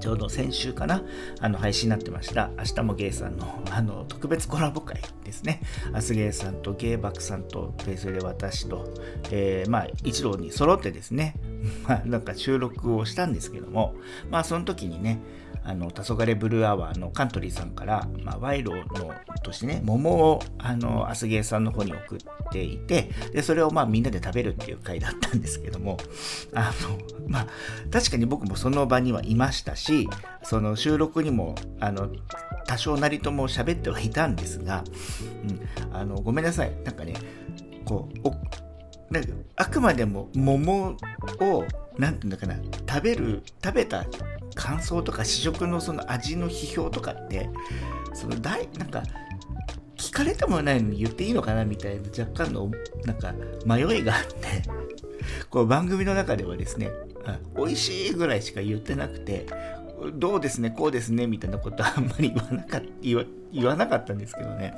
[0.00, 1.02] ちょうど先週かな、
[1.40, 5.62] あの配信になってました、明日もゲイさんのあの特別コラボ会ですね。
[5.92, 8.92] アスゲイさんとゲイバックさんと、ペースで私と、
[9.30, 11.34] えー、まあ一同に揃ってですね、
[11.86, 13.94] まあなんか収録をしたんですけども、
[14.30, 15.18] まあその時にね、
[15.66, 22.18] あの黄昏ブルーアワーのカントリーさんから、まあ、賄賂のとしてね桃をあのアスゲーさんの方に送っ
[22.52, 25.96] ていてでそれをまあみんなで食べるっていう回だったんですけども
[26.54, 27.46] あのまあ
[27.90, 30.08] 確かに僕もその場にはいましたし
[30.44, 32.10] その収録にもあの
[32.66, 34.84] 多少なりとも喋ってはいたんですが、
[35.90, 36.72] うん、あのごめんなさい。
[36.84, 37.14] なんかね
[37.84, 40.96] こうなんかあくまでも桃
[41.40, 41.64] を
[41.98, 42.56] 何て言うんだかな
[42.88, 44.04] 食べる食べた
[44.54, 47.48] 感想とか試食のその味の批評とかって
[48.14, 49.02] その大なんか
[49.96, 52.70] 聞かれてもないのに言っていいのかなみたいな若干の
[53.04, 54.62] なんか迷いがあって
[55.50, 56.90] こう番組の中ではですね
[57.56, 59.46] 美味しいぐらいしか言ってなくて
[60.14, 64.74] どうですねこうですねみたいなことはあんまり言わなかった 言わ言わなかったんですけどね、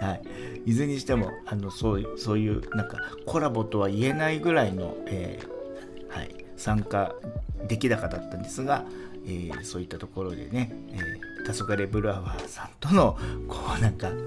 [0.00, 0.22] はい、
[0.66, 7.12] いずれにしてもあのそうそういうなんかコラボとは言えないぐらいの、えー、はい、参加
[7.66, 8.84] 出来高だったんですが、
[9.26, 14.20] えー、そういったところでね、えー、黄昏ブルアワーさんとのこうなんかなん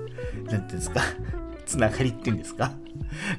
[0.44, 1.02] ていうんですか
[1.66, 2.74] つながりっていうんですか？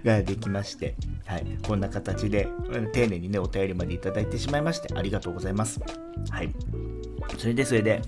[0.03, 0.95] ができまして、
[1.27, 2.49] はい、こんな形で
[2.93, 5.79] 丁寧にねお便りまでいただいてしまいましてありがとうございます。
[6.31, 6.55] はい
[7.39, 8.03] それでそれで、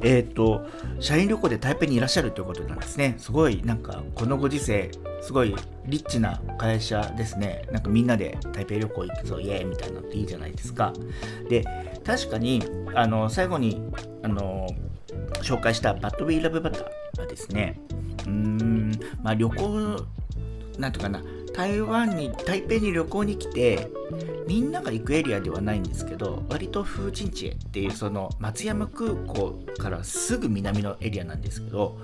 [0.00, 0.66] えっ、ー、と、
[0.98, 3.14] 社員旅行で台北にいらっしゃるということなんですね。
[3.18, 4.90] すごい、なんか、このご時世、
[5.24, 5.56] すごい
[5.86, 7.66] リッチな会社ですね。
[7.72, 10.92] なんかみんなで台北旅行行くぞ、イエーイみたいなのっていいじゃないですか。
[11.48, 11.64] で、
[12.04, 12.62] 確かに、
[12.94, 13.80] あの、最後に、
[14.22, 14.68] あの、
[15.42, 17.80] 紹介したバッドウィーラブバターはですね、
[18.24, 19.96] うーん、まあ旅行、
[20.78, 21.22] なんとかな、
[21.54, 23.88] 台湾に台北に旅行に来て
[24.46, 31.96] みんなが行くエリアではないんですけど割と風神地っていうその松山空港からすぐ南のエリアなんですけど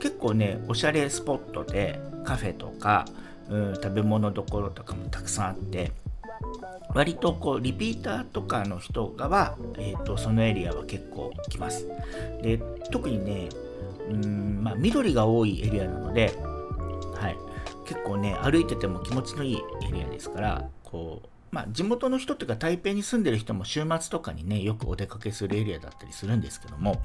[0.00, 3.06] 結構ねおしゃれスポットでカフェとか
[3.50, 5.92] うん、食べ物どころとかもたくさんあって
[6.94, 11.86] 割とこうリピーターとかの人がは、えーと、そのエリアは結構来ます。
[12.42, 12.58] で
[12.90, 13.48] 特にね
[14.10, 16.32] うんまあ、緑が多いエリアなので、
[17.14, 17.36] はい、
[17.86, 27.02] 結構ね歩いてても気持ちのいいエリアですからこう、まあ、地元の人というか台北に住んでる人も週末とかにねよくお出かけするエリアだったりするんですけども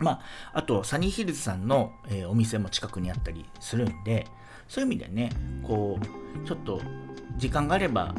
[0.00, 0.20] まあ、
[0.54, 4.26] あとサニーヒルズさんの、えー、お店も近くにあったりするんで
[4.68, 5.30] そういう意味でね
[5.62, 6.80] こうちょっと
[7.36, 8.14] 時間があれば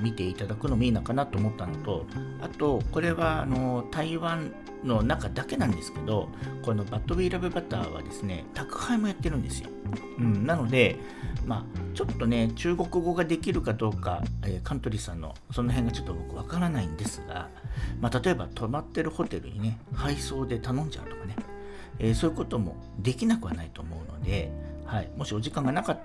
[0.00, 2.06] 見ていただくのもいいのかなと思ったのと
[2.40, 4.52] あとこれはあの台湾
[4.84, 6.28] の中だけなんですけど
[6.62, 9.70] このバッドウィーラブバターはですね宅配もやってるんですよ、
[10.18, 10.96] うん、なので
[11.44, 17.48] まあちょっとね中国語ができるかどうか、えー、カントリーさんのその辺がちょっと僕わからないんですが、
[18.00, 21.36] まあ、例えば泊まってるホテルにね配送で頼んじゃうとかね、
[21.98, 24.52] えー、そういうこともできなくはないと思うので、
[24.86, 26.02] はい、もしお時間がなかった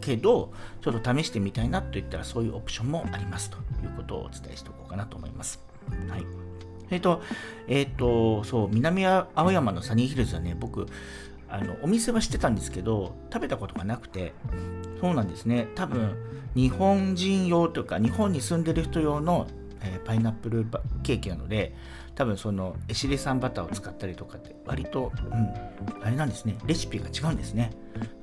[0.00, 0.52] けど、
[0.82, 5.60] ちょっと試してみたいなと言ったら、そういうオプションもありますということをお伝えしておこうかなと思います。
[6.08, 6.26] はい。
[6.90, 7.22] えっ、ー、と、
[7.66, 10.86] えっ、ー、と、そう、南青山のサニーヒルズはね、僕、
[11.48, 14.32] あのお店は知ってたんですけど、食べたことがなくて、
[15.00, 16.16] そうなんですね、多分、
[16.54, 19.46] 日本人用というか、日本に住んでる人用の、
[19.84, 20.66] えー、パイナップル
[21.02, 21.74] ケーキなので、
[22.14, 26.56] 多分そのエシレサンバターを使ったりとかって割と、うん、あれなんですね。
[26.66, 27.70] レシピが違うんですね、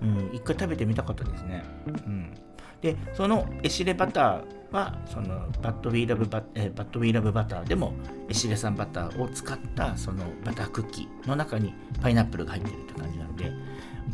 [0.01, 2.33] うん、一回食べてみたかったですね、うん、
[2.81, 7.93] でそのエシレバターはそのバッドウィーラブバ,、えー、バッドウィーラブバターでも
[8.29, 13.51] エシレサンバターを使ったそのバタークッキーの中にパイナップルが入ってるって感じなので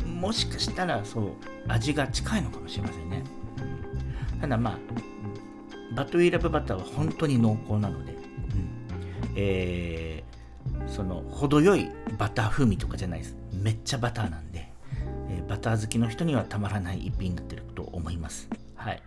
[0.04, 1.32] もしかしたらそう
[1.68, 3.22] 味が近いのかもしれませんね、
[4.40, 4.78] ただまあ
[5.94, 8.18] バッドウィーラブバターは本当に濃厚なので
[9.40, 13.36] えー、その程よいバター風味とかじゃないです。
[13.52, 14.68] めっちゃバターなんで、
[15.30, 18.48] えー、バター好きの人にはたまらない一品になってると思います。
[18.74, 19.02] はい。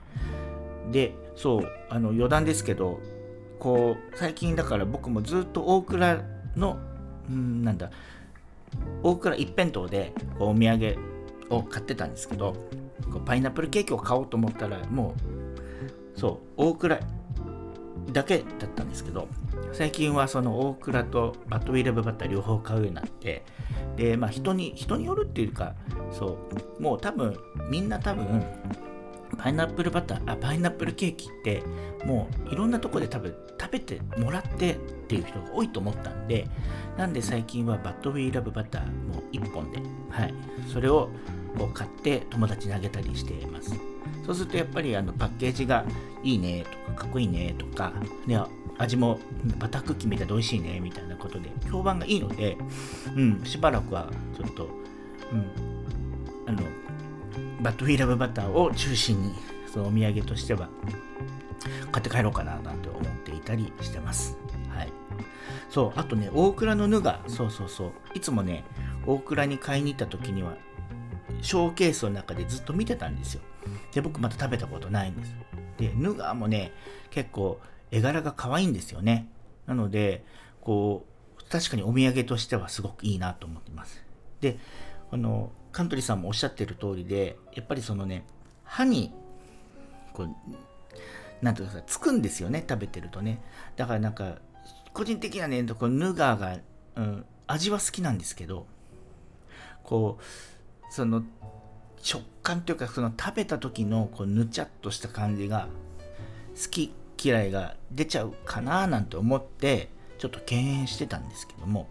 [0.92, 3.00] でそうあの余談ですけど
[3.60, 6.22] こう最近だから僕もずっと大倉
[6.56, 6.80] の
[7.30, 7.92] んなんだ
[9.04, 10.98] 大倉一辺倒でお土産
[11.50, 12.56] を買ってたんですけど
[13.26, 15.14] パイナップルケーキを買おうと思ったらも
[15.51, 15.51] う
[16.16, 17.00] そう大倉
[18.12, 19.28] だけだったんですけど
[19.72, 23.44] 最近はその大倉とバッドウィーラブバッター両方買うようになって
[23.96, 25.76] でまあ人に人によるっていうか
[26.12, 26.38] そ
[26.80, 27.38] うもう多分
[27.70, 28.44] みんな多分
[29.38, 31.64] パイナップルバターあパイナップルケーキって
[32.06, 33.34] もういろんなとこで多分
[33.72, 34.76] べてもらってっ
[35.08, 36.48] ていう人が多いと思ったんで
[36.98, 39.80] なんで最近はバッドウィーラブバターも1本で
[40.10, 40.34] はい。
[40.72, 41.10] それを
[41.58, 43.76] こう買って友達にあげたりしています。
[44.26, 45.86] そうするとやっぱりあのパッケージが
[46.24, 47.94] いいねとかかっこいいねとか
[48.28, 48.38] で
[48.78, 49.20] 味も
[49.58, 52.58] バタークッキーみたいで美味しいねみたいなことで評判がいいので、
[53.16, 54.70] うん、しばらくはちょっと、
[55.32, 56.62] うん、あの
[57.62, 59.34] バッドウィーラブバターを中心に
[59.72, 60.70] そのお土産としては
[61.92, 62.71] 買って帰ろうかななんて思ってい
[63.42, 64.38] たりしてます。
[64.70, 64.94] はい。
[65.70, 68.64] そう、あとね、大倉のヌガ、そうそうそう、いつもね、
[69.06, 70.56] 大倉に買いに行った時には、
[71.42, 73.42] ショーケースの中でずっと見てたんですよ。
[73.94, 75.36] で、僕まだ食べたことないんです。
[75.78, 76.72] で、ヌガもね、
[77.10, 79.28] 結構絵柄が可愛いんですよね。
[79.66, 80.24] なので、
[80.62, 81.06] こ
[81.40, 84.04] う、確かにお土産としてはすごくいいなと思ってます。
[84.40, 84.58] で、
[85.12, 88.26] あの、カントリーさんもおっしゃってる通りで、やっぱりそのね、
[88.64, 89.12] 歯に、
[90.14, 90.30] こう、
[91.42, 93.42] なんていうかつくんですよね、食べてるとね。
[93.76, 94.38] だからなんか、
[94.94, 96.58] 個人的にはね、このヌガーが、
[96.96, 98.68] うん、味は好きなんですけど、
[99.84, 101.24] こう、その、
[102.02, 105.68] 食感というか、その食べた時のこうぬちゃっとした感じが
[106.62, 111.88] 好き嫌いが出ちゃうかななんて思ってちょっと敬遠してたんですけども。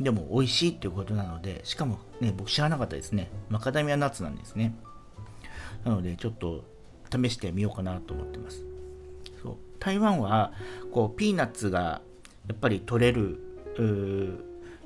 [0.00, 3.30] でも美味しいっていうことなのでしかもね僕知らなかったですね。
[3.48, 4.74] マカダミアナッツなんですね。
[5.84, 6.64] なのでちょっと
[7.10, 8.64] 試してみようかなと思ってます。
[9.42, 10.52] そう台湾は
[10.92, 12.02] こうピーナッツが
[12.48, 13.40] やっぱり取れる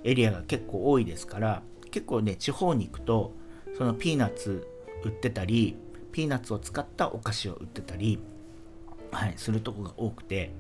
[0.05, 3.33] エリアが結構多いですから結構ね地方に行くと
[3.77, 4.67] そのピーナッツ
[5.05, 5.77] 売ってたり
[6.13, 8.19] ピーナッツを使ったお菓子を売ってたり
[9.13, 10.51] はい、するとこが多くて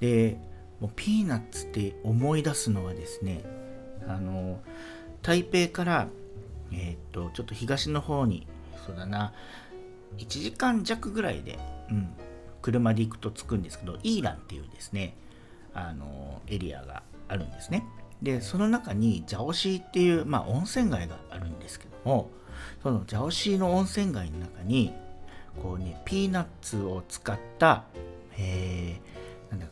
[0.00, 0.38] で
[0.80, 3.42] もうピーナッツって思い出すのはですね
[4.06, 4.60] あの
[5.22, 6.08] 台北から
[6.72, 8.46] えっ、とちょっと東の方に
[8.86, 9.32] そうだな
[10.18, 11.58] 1時間弱ぐらいで、
[11.90, 12.08] うん、
[12.62, 15.14] 車で行くと着くんですけどイーランっていうですね
[15.74, 17.84] あのエリアがあるんですね。
[18.22, 22.30] でその中にジャオシーっていう、まあ、温泉街があるんですけども
[22.80, 24.92] そのジャオシーの温泉街の中に
[25.60, 27.84] こうねピーナッツを使った、
[28.38, 29.66] えー、なんだ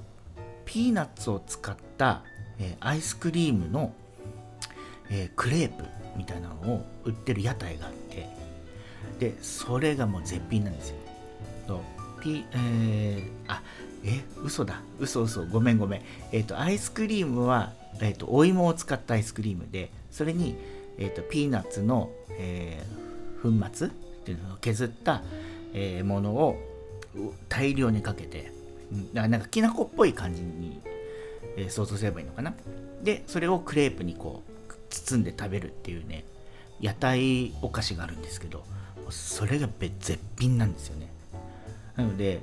[0.65, 2.25] ピーナッツを使った、
[2.59, 3.93] えー、アイスクリームの、
[5.11, 5.85] えー、クレープ
[6.17, 8.29] みたいなのを売ってる屋台があって
[9.21, 10.97] でそれがもう絶品なんですよ。
[12.21, 13.63] そうピえー、あ
[14.05, 14.81] え嘘だ。
[14.99, 15.45] 嘘嘘。
[15.47, 16.03] ごめんごめん。
[16.33, 20.57] えっ、ー、とアイスクリームは、えーと、お芋を使ったアイスクリームでそれに、
[20.99, 23.91] えーと、ピーナッツの、えー、粉末っ
[24.25, 25.23] ていうのを削った、
[25.75, 26.57] えー、ものを
[27.49, 28.53] 大量にかけて
[29.13, 30.81] だからなんかきな粉っぽい感じに、
[31.57, 32.55] えー、想像すればいいのかな。
[33.03, 36.25] でそれをクレープにこう包んで食べるっていうね
[36.81, 38.65] 屋台お菓子があるんですけど
[39.11, 41.20] それが絶品なんですよね。
[42.01, 42.41] なので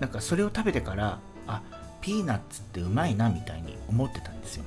[0.00, 1.62] なんかそれを食べてからあ
[2.00, 4.64] ピーナッツってうまいなみたいに思ってたんですよ。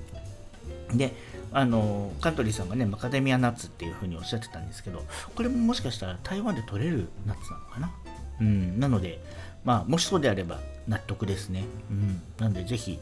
[0.94, 1.14] で
[1.52, 5.04] あのカントリーさんがねマカデミアナッツっていう風におっしゃってたんですけど
[5.36, 7.92] これももしかしたら台湾で取れるナッツなのかな？
[8.40, 9.20] うんなので
[9.66, 11.66] まあもしそうであれば納得ですね。
[11.90, 13.00] うんなのでぜひ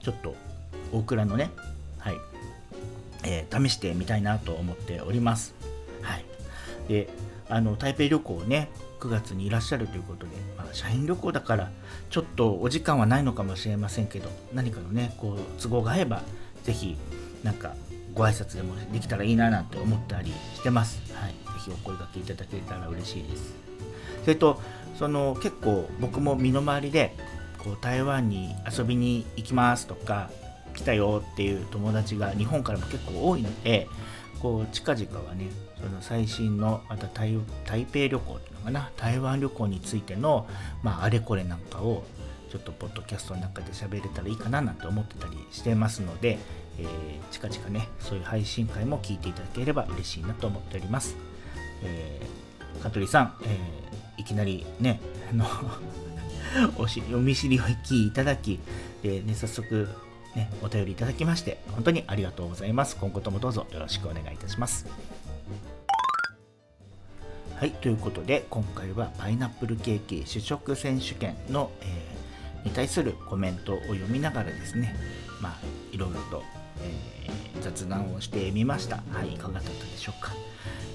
[0.00, 0.34] ちょっと
[0.92, 1.50] 大倉のね
[1.98, 2.16] はい
[3.24, 5.54] えー、試してみたいなと思っております。
[6.02, 6.24] はい。
[6.88, 7.08] で
[7.48, 8.68] あの台北旅行をね
[9.02, 11.70] 9月にいらっしゃるということで、まあ、社員旅行だから
[12.08, 16.22] ちょっとお時間はないのかもしれませんけど何かのねこう都合が合えば
[16.62, 16.96] ぜひ
[17.42, 17.74] なんか
[18.14, 21.00] ご挨拶でもできたらいいななんて思ったりしてます。
[21.14, 23.54] はい、ぜひお声がけいただけたら嬉しいです。
[24.22, 24.60] それと
[24.96, 27.16] その結構僕も身の回りで
[27.58, 30.30] こう台湾に遊びに行きますとか
[30.74, 33.88] 来たよっていう友達が日本からも結構多いので
[34.42, 35.46] こう近々はね
[35.80, 40.48] その最新のまた台台北旅行っていうのかな台湾旅行についての、
[40.82, 42.02] まあ、あれこれなんかを
[42.50, 46.38] ちょっとポッドキャストの中で喋れたらいいかななんて思ってたりしてますので、
[46.78, 46.86] えー、
[47.30, 51.16] 近々ねそういう配信会も聞いていただければ嬉しいなと思っております、
[51.84, 55.46] えー、香取さん、えー、いきなりねあの
[56.76, 58.58] お見知りおきいただき
[59.02, 59.88] で、ね、早速
[60.34, 62.96] ね、お便りいただきまして、本当にありがとうございます。
[62.96, 64.86] 今後ともどうぞよろしくお願いいたします。
[67.56, 74.96] はい、ということで、今回はパイナップルケーキ試食選手権の、えー、に対するコメントを読みながらですね、
[75.40, 75.58] まあ、
[75.92, 76.42] いろいろと、
[76.80, 78.96] えー、雑談をしてみました。
[79.12, 80.32] はい、いかがだったでしょうか。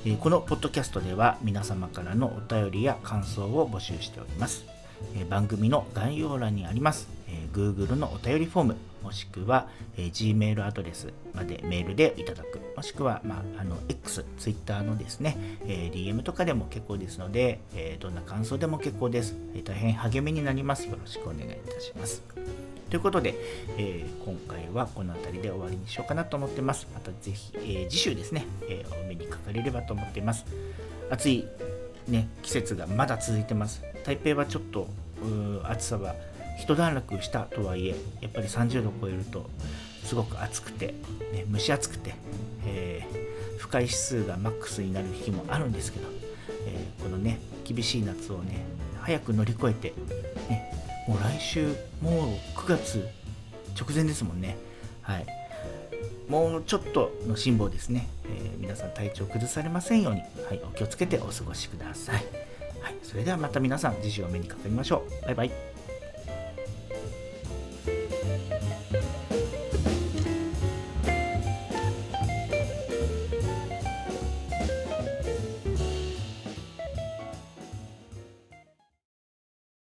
[0.03, 4.65] えー、このポッドキャストでは皆様からのお便りや感想を募集しております。
[5.15, 9.67] え番組の概要欄にあります、え Google のお便りフォームもしくは、
[9.97, 22.23] え Gmail アドレスまでメールでいただくもしくは、まあ、あの X、Twitter のですね、え DM とかでも結構ですので、えどんな感想でも結構です、え大変励みになりますよろしくお願いいたします
[22.89, 23.35] ということで、
[23.77, 26.87] え、今回はこの辺りで終わりにしようかなと思ってます。
[26.93, 30.45] またぜひ、え、次週ですね、え、お目にかかれればと思っています。
[31.09, 31.45] 暑い、
[32.07, 33.81] ね、季節がまだ続いてます。
[34.05, 34.87] 台北はちょっと
[35.63, 36.15] 暑さは
[36.57, 39.49] 一段落したとはいえやっぱり30度を超えると
[40.03, 40.93] すごく暑くて、
[41.31, 42.15] ね、蒸し暑くて、
[42.65, 46.07] えー、不快指数がマックスになる日もあるんですけど、
[46.65, 48.65] えー、このね厳しい夏をね
[49.01, 49.93] 早く乗り越えて、
[50.49, 50.71] ね、
[51.07, 51.67] もう来週
[52.01, 53.07] もう9月
[53.79, 54.57] 直前ですもんね
[55.01, 55.25] はい
[56.29, 62.15] もうちょっとの辛抱ですね、えー、皆さん体調崩されませんように、はい、お気をつけてお過ごしください。
[62.81, 65.25] はい、それではまた皆さん次週お目にかかりましょう。
[65.25, 65.76] バイバイ。